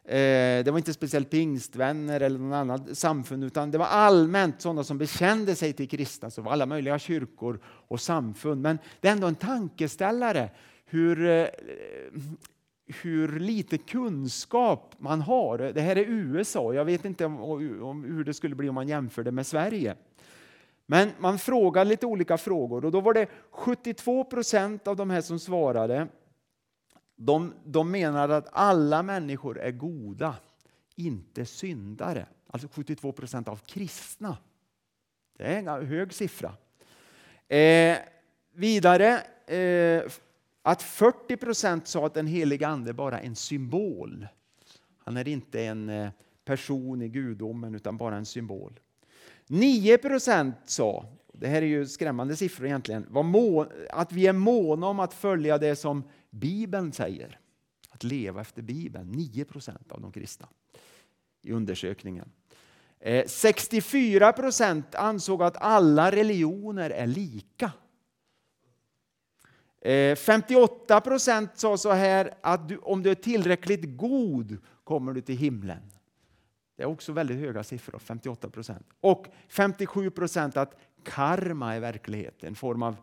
[0.05, 4.83] Eh, det var inte speciellt pingstvänner eller någon annan samfund, utan det var allmänt sådana
[4.83, 8.61] som bekände sig till kristna, så var alla möjliga kyrkor och samfund.
[8.61, 10.49] Men det är ändå en tankeställare
[10.85, 11.47] hur eh,
[13.01, 15.57] hur lite kunskap man har.
[15.57, 17.41] Det här är USA, jag vet inte om,
[17.81, 19.95] om, hur det skulle bli om man jämför det med Sverige.
[20.91, 25.21] Men man frågade lite olika frågor och då var det 72 procent av de här
[25.21, 26.07] som svarade
[27.15, 30.35] de, de menade att alla människor är goda,
[30.95, 32.25] inte syndare.
[32.47, 34.37] Alltså 72 procent av kristna.
[35.37, 36.53] Det är en hög siffra.
[37.47, 37.97] Eh,
[38.53, 40.11] vidare eh,
[40.61, 44.27] att 40 procent sa att den heliga ande bara är en symbol.
[44.97, 46.09] Han är inte en eh,
[46.45, 48.79] person i gudomen utan bara en symbol.
[49.51, 53.05] 9 procent sa, det här är ju skrämmande siffror egentligen,
[53.89, 57.39] att vi är måna om att följa det som Bibeln säger.
[57.89, 59.11] Att leva efter Bibeln.
[59.11, 60.47] 9 procent av de kristna
[61.41, 62.31] i undersökningen.
[62.99, 67.71] Eh, 64 procent ansåg att alla religioner är lika.
[69.81, 75.21] Eh, 58 procent sa så här att du, om du är tillräckligt god kommer du
[75.21, 75.81] till himlen.
[76.79, 78.85] Det är också väldigt höga siffror, 58 procent.
[78.99, 82.95] Och 57 procent att karma är verklighet, en form av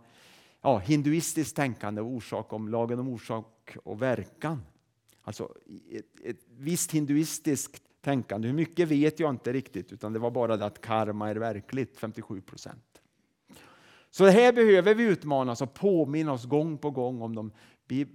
[0.63, 4.63] ja, hinduistiskt tänkande, och orsak om lagen om orsak och verkan.
[5.23, 5.53] Alltså
[5.91, 8.49] ett, ett visst hinduistiskt tänkande.
[8.49, 11.99] Hur mycket vet jag inte riktigt, utan det var bara det att karma är verkligt,
[11.99, 13.01] 57 procent.
[14.11, 17.53] Så här behöver vi utmanas och påminna oss gång på gång om de,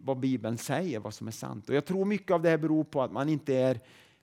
[0.02, 1.69] vad Bibeln säger, vad som är sant.
[1.69, 3.80] Och jag tror mycket av det här beror på att man inte är,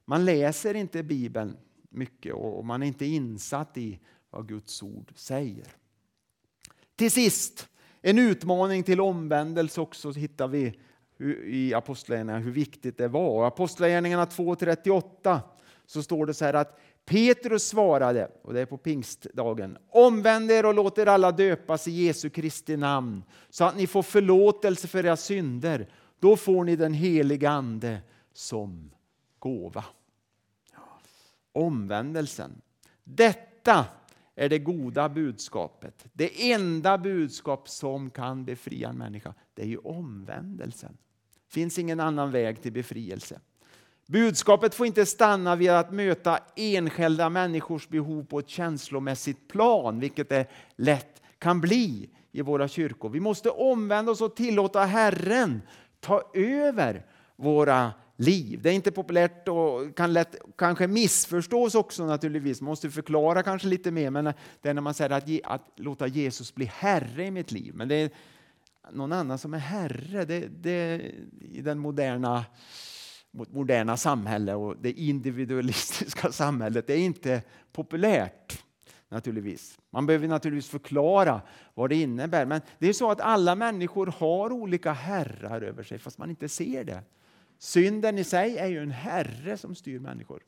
[0.09, 1.57] man läser inte Bibeln
[1.91, 5.67] mycket och man är inte insatt i vad Guds ord säger.
[6.97, 7.69] Till sist,
[8.03, 10.79] En utmaning till omvändelse också hittar vi
[11.45, 13.47] i Apostlagärningarna hur viktigt det var.
[13.47, 15.41] Apostlagärningarna 2.38
[15.87, 20.67] så står det så här att Petrus svarade, och det är på pingstdagen, omvänd er
[20.67, 25.07] och låt er alla döpas i Jesu Kristi namn så att ni får förlåtelse för
[25.07, 25.89] era synder.
[26.21, 27.99] Då får ni den heliga Ande
[28.33, 28.91] som
[29.39, 29.85] gåva.
[31.59, 32.61] Omvändelsen.
[33.05, 33.87] Detta
[34.35, 36.05] är det goda budskapet.
[36.13, 40.97] Det enda budskap som kan befria en människa, det är ju omvändelsen.
[41.47, 43.41] Det finns ingen annan väg till befrielse.
[44.07, 50.29] Budskapet får inte stanna vid att möta enskilda människors behov på ett känslomässigt plan, vilket
[50.29, 53.09] det lätt kan bli i våra kyrkor.
[53.09, 55.63] Vi måste omvända oss och tillåta Herren
[56.01, 58.61] ta över våra liv.
[58.63, 62.61] Det är inte populärt och kan lätt kanske missförstås också naturligtvis.
[62.61, 64.25] Man måste förklara kanske lite mer, men
[64.63, 67.73] det är när man säger att, ge, att låta Jesus bli Herre i mitt liv.
[67.75, 68.11] Men det är
[68.93, 70.25] någon annan som är Herre.
[70.25, 71.01] Det, det
[71.41, 72.45] i den moderna
[73.31, 76.87] moderna samhälle och det individualistiska samhället.
[76.87, 78.65] Det är inte populärt
[79.09, 79.79] naturligtvis.
[79.91, 81.41] Man behöver naturligtvis förklara
[81.75, 82.47] vad det innebär.
[82.47, 86.49] Men det är så att alla människor har olika herrar över sig fast man inte
[86.49, 87.03] ser det.
[87.59, 90.43] Synden i sig är ju en herre som styr människor.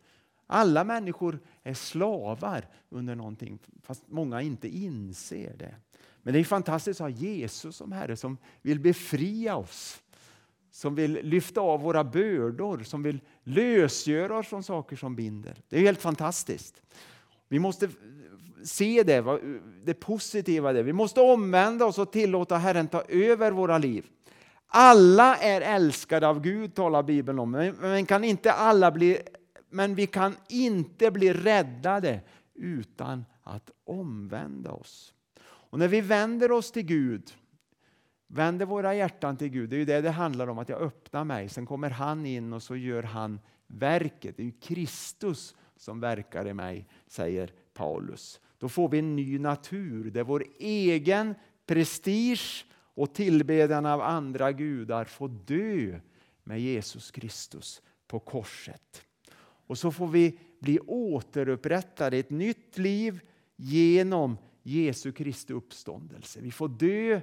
[0.47, 5.75] Alla människor är slavar under någonting fast många inte inser det.
[6.23, 10.03] Men det är fantastiskt att ha Jesus som Herre som vill befria oss
[10.71, 15.57] som vill lyfta av våra bördor, som vill lösgöra oss från saker som binder.
[15.69, 16.83] Det är helt fantastiskt.
[17.49, 17.89] Vi måste
[18.65, 19.41] se det,
[19.85, 20.83] det positiva det.
[20.83, 24.07] Vi måste omvända oss och tillåta Herren ta över våra liv.
[24.73, 29.19] Alla är älskade av Gud talar Bibeln om, men, kan inte alla bli,
[29.71, 32.21] men vi kan inte bli räddade
[32.55, 35.15] utan att omvända oss.
[35.43, 37.33] Och när vi vänder oss till Gud
[38.27, 39.71] vänder våra hjärtan till Gud.
[39.71, 41.49] Det är ju det det handlar om, att jag öppnar mig.
[41.49, 44.37] Sen kommer han in och så gör han verket.
[44.37, 48.41] Det är ju Kristus som verkar i mig, säger Paulus.
[48.59, 51.35] Då får vi en ny natur där vår egen
[51.67, 56.01] prestige och tillbedjan av andra gudar får dö
[56.45, 59.03] med Jesus Kristus på korset.
[59.67, 63.21] Och så får vi bli återupprättade i ett nytt liv
[63.57, 66.41] genom Jesu Kristi uppståndelse.
[66.41, 67.21] Vi får dö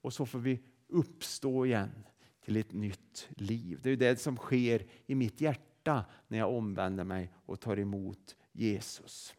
[0.00, 2.04] och så får vi uppstå igen
[2.44, 3.80] till ett nytt liv.
[3.82, 8.36] Det är det som sker i mitt hjärta när jag omvänder mig och tar emot
[8.52, 9.34] Jesus.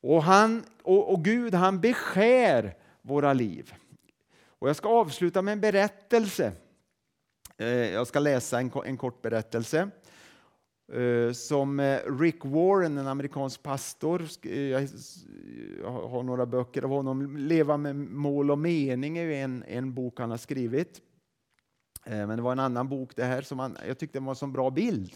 [0.00, 2.76] Och, han, och, och Gud han beskär
[3.08, 3.74] våra liv.
[4.48, 6.52] Och jag ska avsluta med en berättelse.
[7.56, 9.90] Eh, jag ska läsa en, en kort berättelse.
[10.92, 14.80] Eh, som eh, Rick Warren, en amerikansk pastor, jag
[15.90, 17.36] har några böcker av honom.
[17.36, 21.00] Leva med mål och mening är en, en bok han har skrivit.
[22.04, 24.46] Men det var en annan bok det här som han, jag tyckte var en så
[24.46, 25.12] bra bild.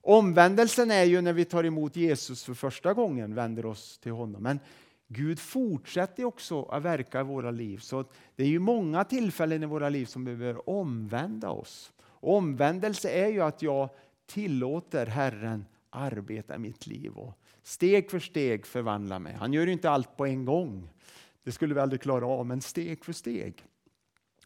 [0.00, 4.42] Omvändelsen är ju när vi tar emot Jesus för första gången, vänder oss till honom.
[4.42, 4.60] Men
[5.08, 7.78] Gud fortsätter också att verka i våra liv.
[7.78, 8.04] Så
[8.36, 11.92] det är ju många tillfällen i våra liv som vi behöver omvända oss.
[12.20, 13.88] omvändelse är ju att jag
[14.26, 19.34] tillåter Herren arbeta i mitt liv och steg för steg förvandla mig.
[19.34, 20.88] Han gör inte allt på en gång.
[21.44, 23.64] Det skulle vi aldrig klara av, men steg för steg.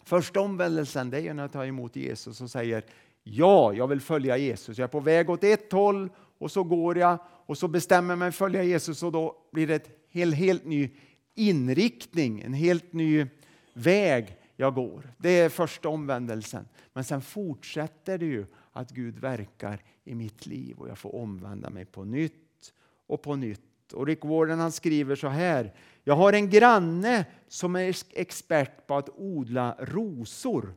[0.03, 2.85] Första omvändelsen det är när jag tar emot Jesus och säger
[3.23, 4.79] ja, jag vill följa Jesus.
[4.79, 8.19] Jag är på väg åt ett håll och så går jag och så bestämmer jag
[8.19, 10.91] mig för att följa Jesus och då blir det ett hel, helt ny
[11.35, 13.27] inriktning, en helt ny
[13.73, 15.15] väg jag går.
[15.19, 16.69] Det är första omvändelsen.
[16.93, 21.71] Men sen fortsätter det ju att Gud verkar i mitt liv och jag får omvända
[21.71, 22.73] mig på nytt
[23.07, 23.93] och på nytt.
[23.93, 25.75] Och Rick Warden han skriver så här.
[26.05, 30.75] Jag har en granne som är expert på att odla rosor.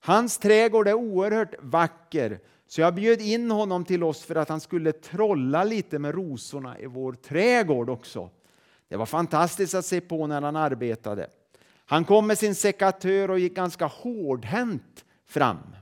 [0.00, 4.60] Hans trädgård är oerhört vacker så jag bjöd in honom till oss för att han
[4.60, 8.30] skulle trolla lite med rosorna i vår trädgård också.
[8.90, 11.30] Det var fantastiskt att se på när han arbetade.
[11.84, 15.76] Han kom med sin sekatör och gick ganska hårdhänt fram.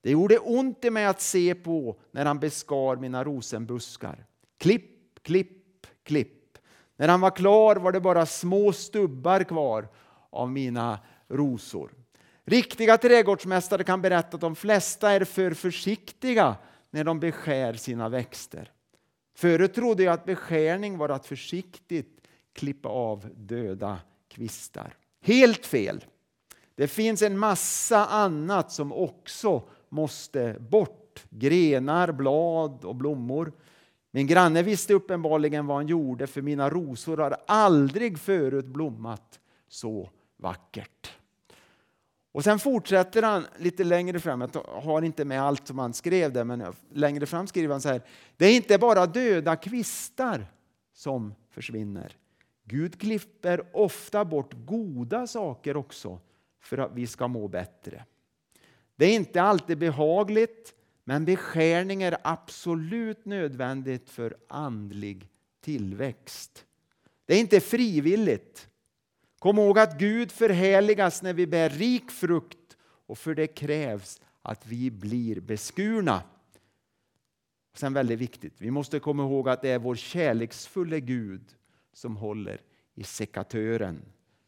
[0.00, 4.26] Det gjorde ont i mig att se på när han beskar mina rosenbuskar.
[4.58, 6.58] Klipp, klipp, klipp.
[6.96, 9.88] När han var klar var det bara små stubbar kvar
[10.30, 11.92] av mina rosor.
[12.44, 16.56] Riktiga trädgårdsmästare kan berätta att de flesta är för försiktiga
[16.90, 18.70] när de beskär sina växter.
[19.34, 22.21] Förut trodde jag att beskärning var att försiktigt
[22.52, 23.98] klippa av döda
[24.28, 24.94] kvistar.
[25.20, 26.04] Helt fel.
[26.74, 31.24] Det finns en massa annat som också måste bort.
[31.30, 33.52] Grenar, blad och blommor.
[34.10, 40.10] Min granne visste uppenbarligen vad han gjorde för mina rosor har aldrig förut blommat så
[40.36, 41.12] vackert.
[42.32, 46.32] Och sen fortsätter han lite längre fram, jag har inte med allt som han skrev
[46.32, 48.02] där, men längre fram skriver han så här.
[48.36, 50.46] Det är inte bara döda kvistar
[50.92, 52.16] som försvinner.
[52.72, 56.20] Gud klipper ofta bort goda saker också
[56.60, 58.04] för att vi ska må bättre.
[58.96, 65.28] Det är inte alltid behagligt, men beskärning är absolut nödvändigt för andlig
[65.60, 66.64] tillväxt.
[67.26, 68.68] Det är inte frivilligt.
[69.38, 74.66] Kom ihåg att Gud förhärligas när vi bär rik frukt och för det krävs att
[74.66, 76.22] vi blir beskurna.
[77.74, 81.56] Sen väldigt viktigt, vi måste komma ihåg att det är vår kärleksfulla Gud
[81.92, 82.60] som håller
[82.94, 84.02] i sekatören.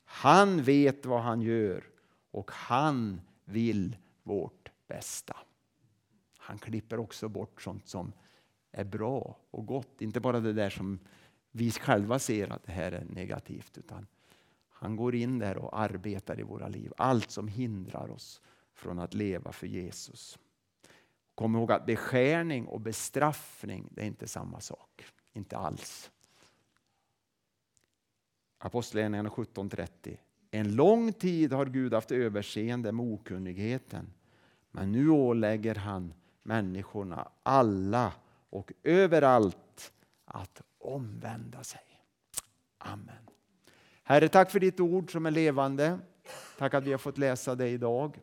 [0.04, 1.84] Han vet vad han gör
[2.30, 5.36] och han vill vårt bästa.
[6.38, 8.12] Han klipper också bort sånt som
[8.72, 10.00] är bra och gott.
[10.00, 10.98] Inte bara det där som
[11.50, 13.78] vi själva ser att det här är negativt.
[13.78, 14.06] utan
[14.68, 16.92] Han går in där och arbetar i våra liv.
[16.96, 18.40] Allt som hindrar oss
[18.74, 20.38] från att leva för Jesus.
[21.34, 25.04] Kom ihåg att beskärning och bestraffning det är inte samma sak.
[25.32, 26.10] Inte alls.
[28.64, 30.16] Apostlagärningarna 17.30.
[30.50, 34.12] En lång tid har Gud haft överseende med okunnigheten.
[34.70, 38.12] Men nu ålägger han människorna alla
[38.50, 39.92] och överallt
[40.24, 41.80] att omvända sig.
[42.78, 43.30] Amen.
[44.02, 45.98] Herre, tack för ditt ord som är levande.
[46.58, 48.18] Tack att vi har fått läsa det idag.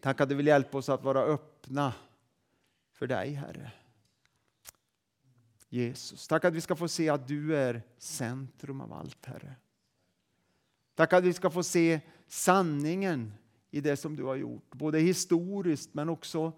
[0.00, 1.92] Tack att du vill hjälpa oss att vara öppna
[2.92, 3.72] för dig, Herre.
[5.74, 9.54] Jesus, tack att vi ska få se att du är centrum av allt, Herre.
[10.94, 13.32] Tack att vi ska få se sanningen
[13.70, 16.52] i det som du har gjort, både historiskt men också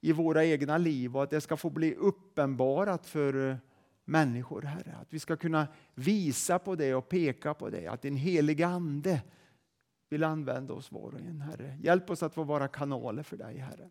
[0.00, 3.56] i våra egna liv och att det ska få bli uppenbarat för eh,
[4.04, 4.96] människor, Herre.
[5.00, 9.22] Att vi ska kunna visa på det och peka på det, att din heliga Ande
[10.08, 11.78] vill använda oss var och en, Herre.
[11.82, 13.90] Hjälp oss att få vara kanaler för dig, Herre.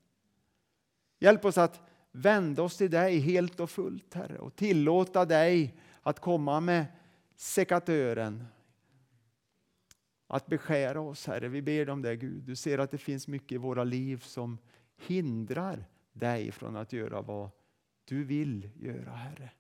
[1.20, 1.82] Hjälp oss att
[2.14, 6.86] vända oss till dig helt och fullt, Herre, och tillåta dig att komma med
[7.36, 8.46] sekatören,
[10.28, 11.48] att beskära oss, Herre.
[11.48, 12.44] Vi ber om det, Gud.
[12.44, 14.58] Du ser att det finns mycket i våra liv som
[14.98, 17.50] hindrar dig från att göra vad
[18.06, 19.52] du vill göra, Herre.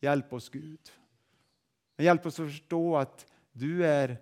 [0.00, 0.90] Hjälp oss, Gud.
[1.96, 4.16] hjälp oss att förstå att du är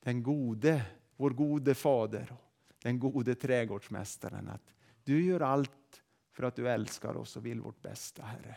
[0.00, 0.84] den gode,
[1.16, 2.36] vår gode fader,
[2.82, 4.48] den gode trädgårdsmästaren.
[4.48, 6.01] Att du gör allt
[6.32, 8.56] för att du älskar oss och vill vårt bästa, Herre.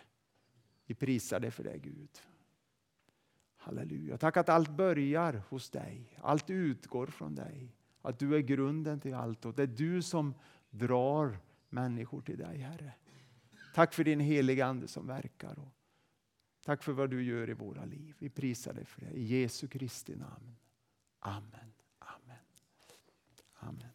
[0.86, 2.10] Vi prisar dig för det, Gud.
[3.56, 4.18] Halleluja.
[4.18, 6.20] Tack att allt börjar hos dig.
[6.22, 7.76] Allt utgår från dig.
[8.02, 10.34] Att du är grunden till allt och det är du som
[10.70, 11.38] drar
[11.70, 12.94] människor till dig, Herre.
[13.74, 15.60] Tack för din heliga Ande som verkar.
[15.60, 15.74] Och
[16.66, 18.16] tack för vad du gör i våra liv.
[18.20, 19.12] Vi prisar dig för det.
[19.12, 20.56] I Jesu Kristi namn.
[21.20, 21.74] Amen.
[22.00, 22.46] Amen.
[23.54, 23.95] Amen.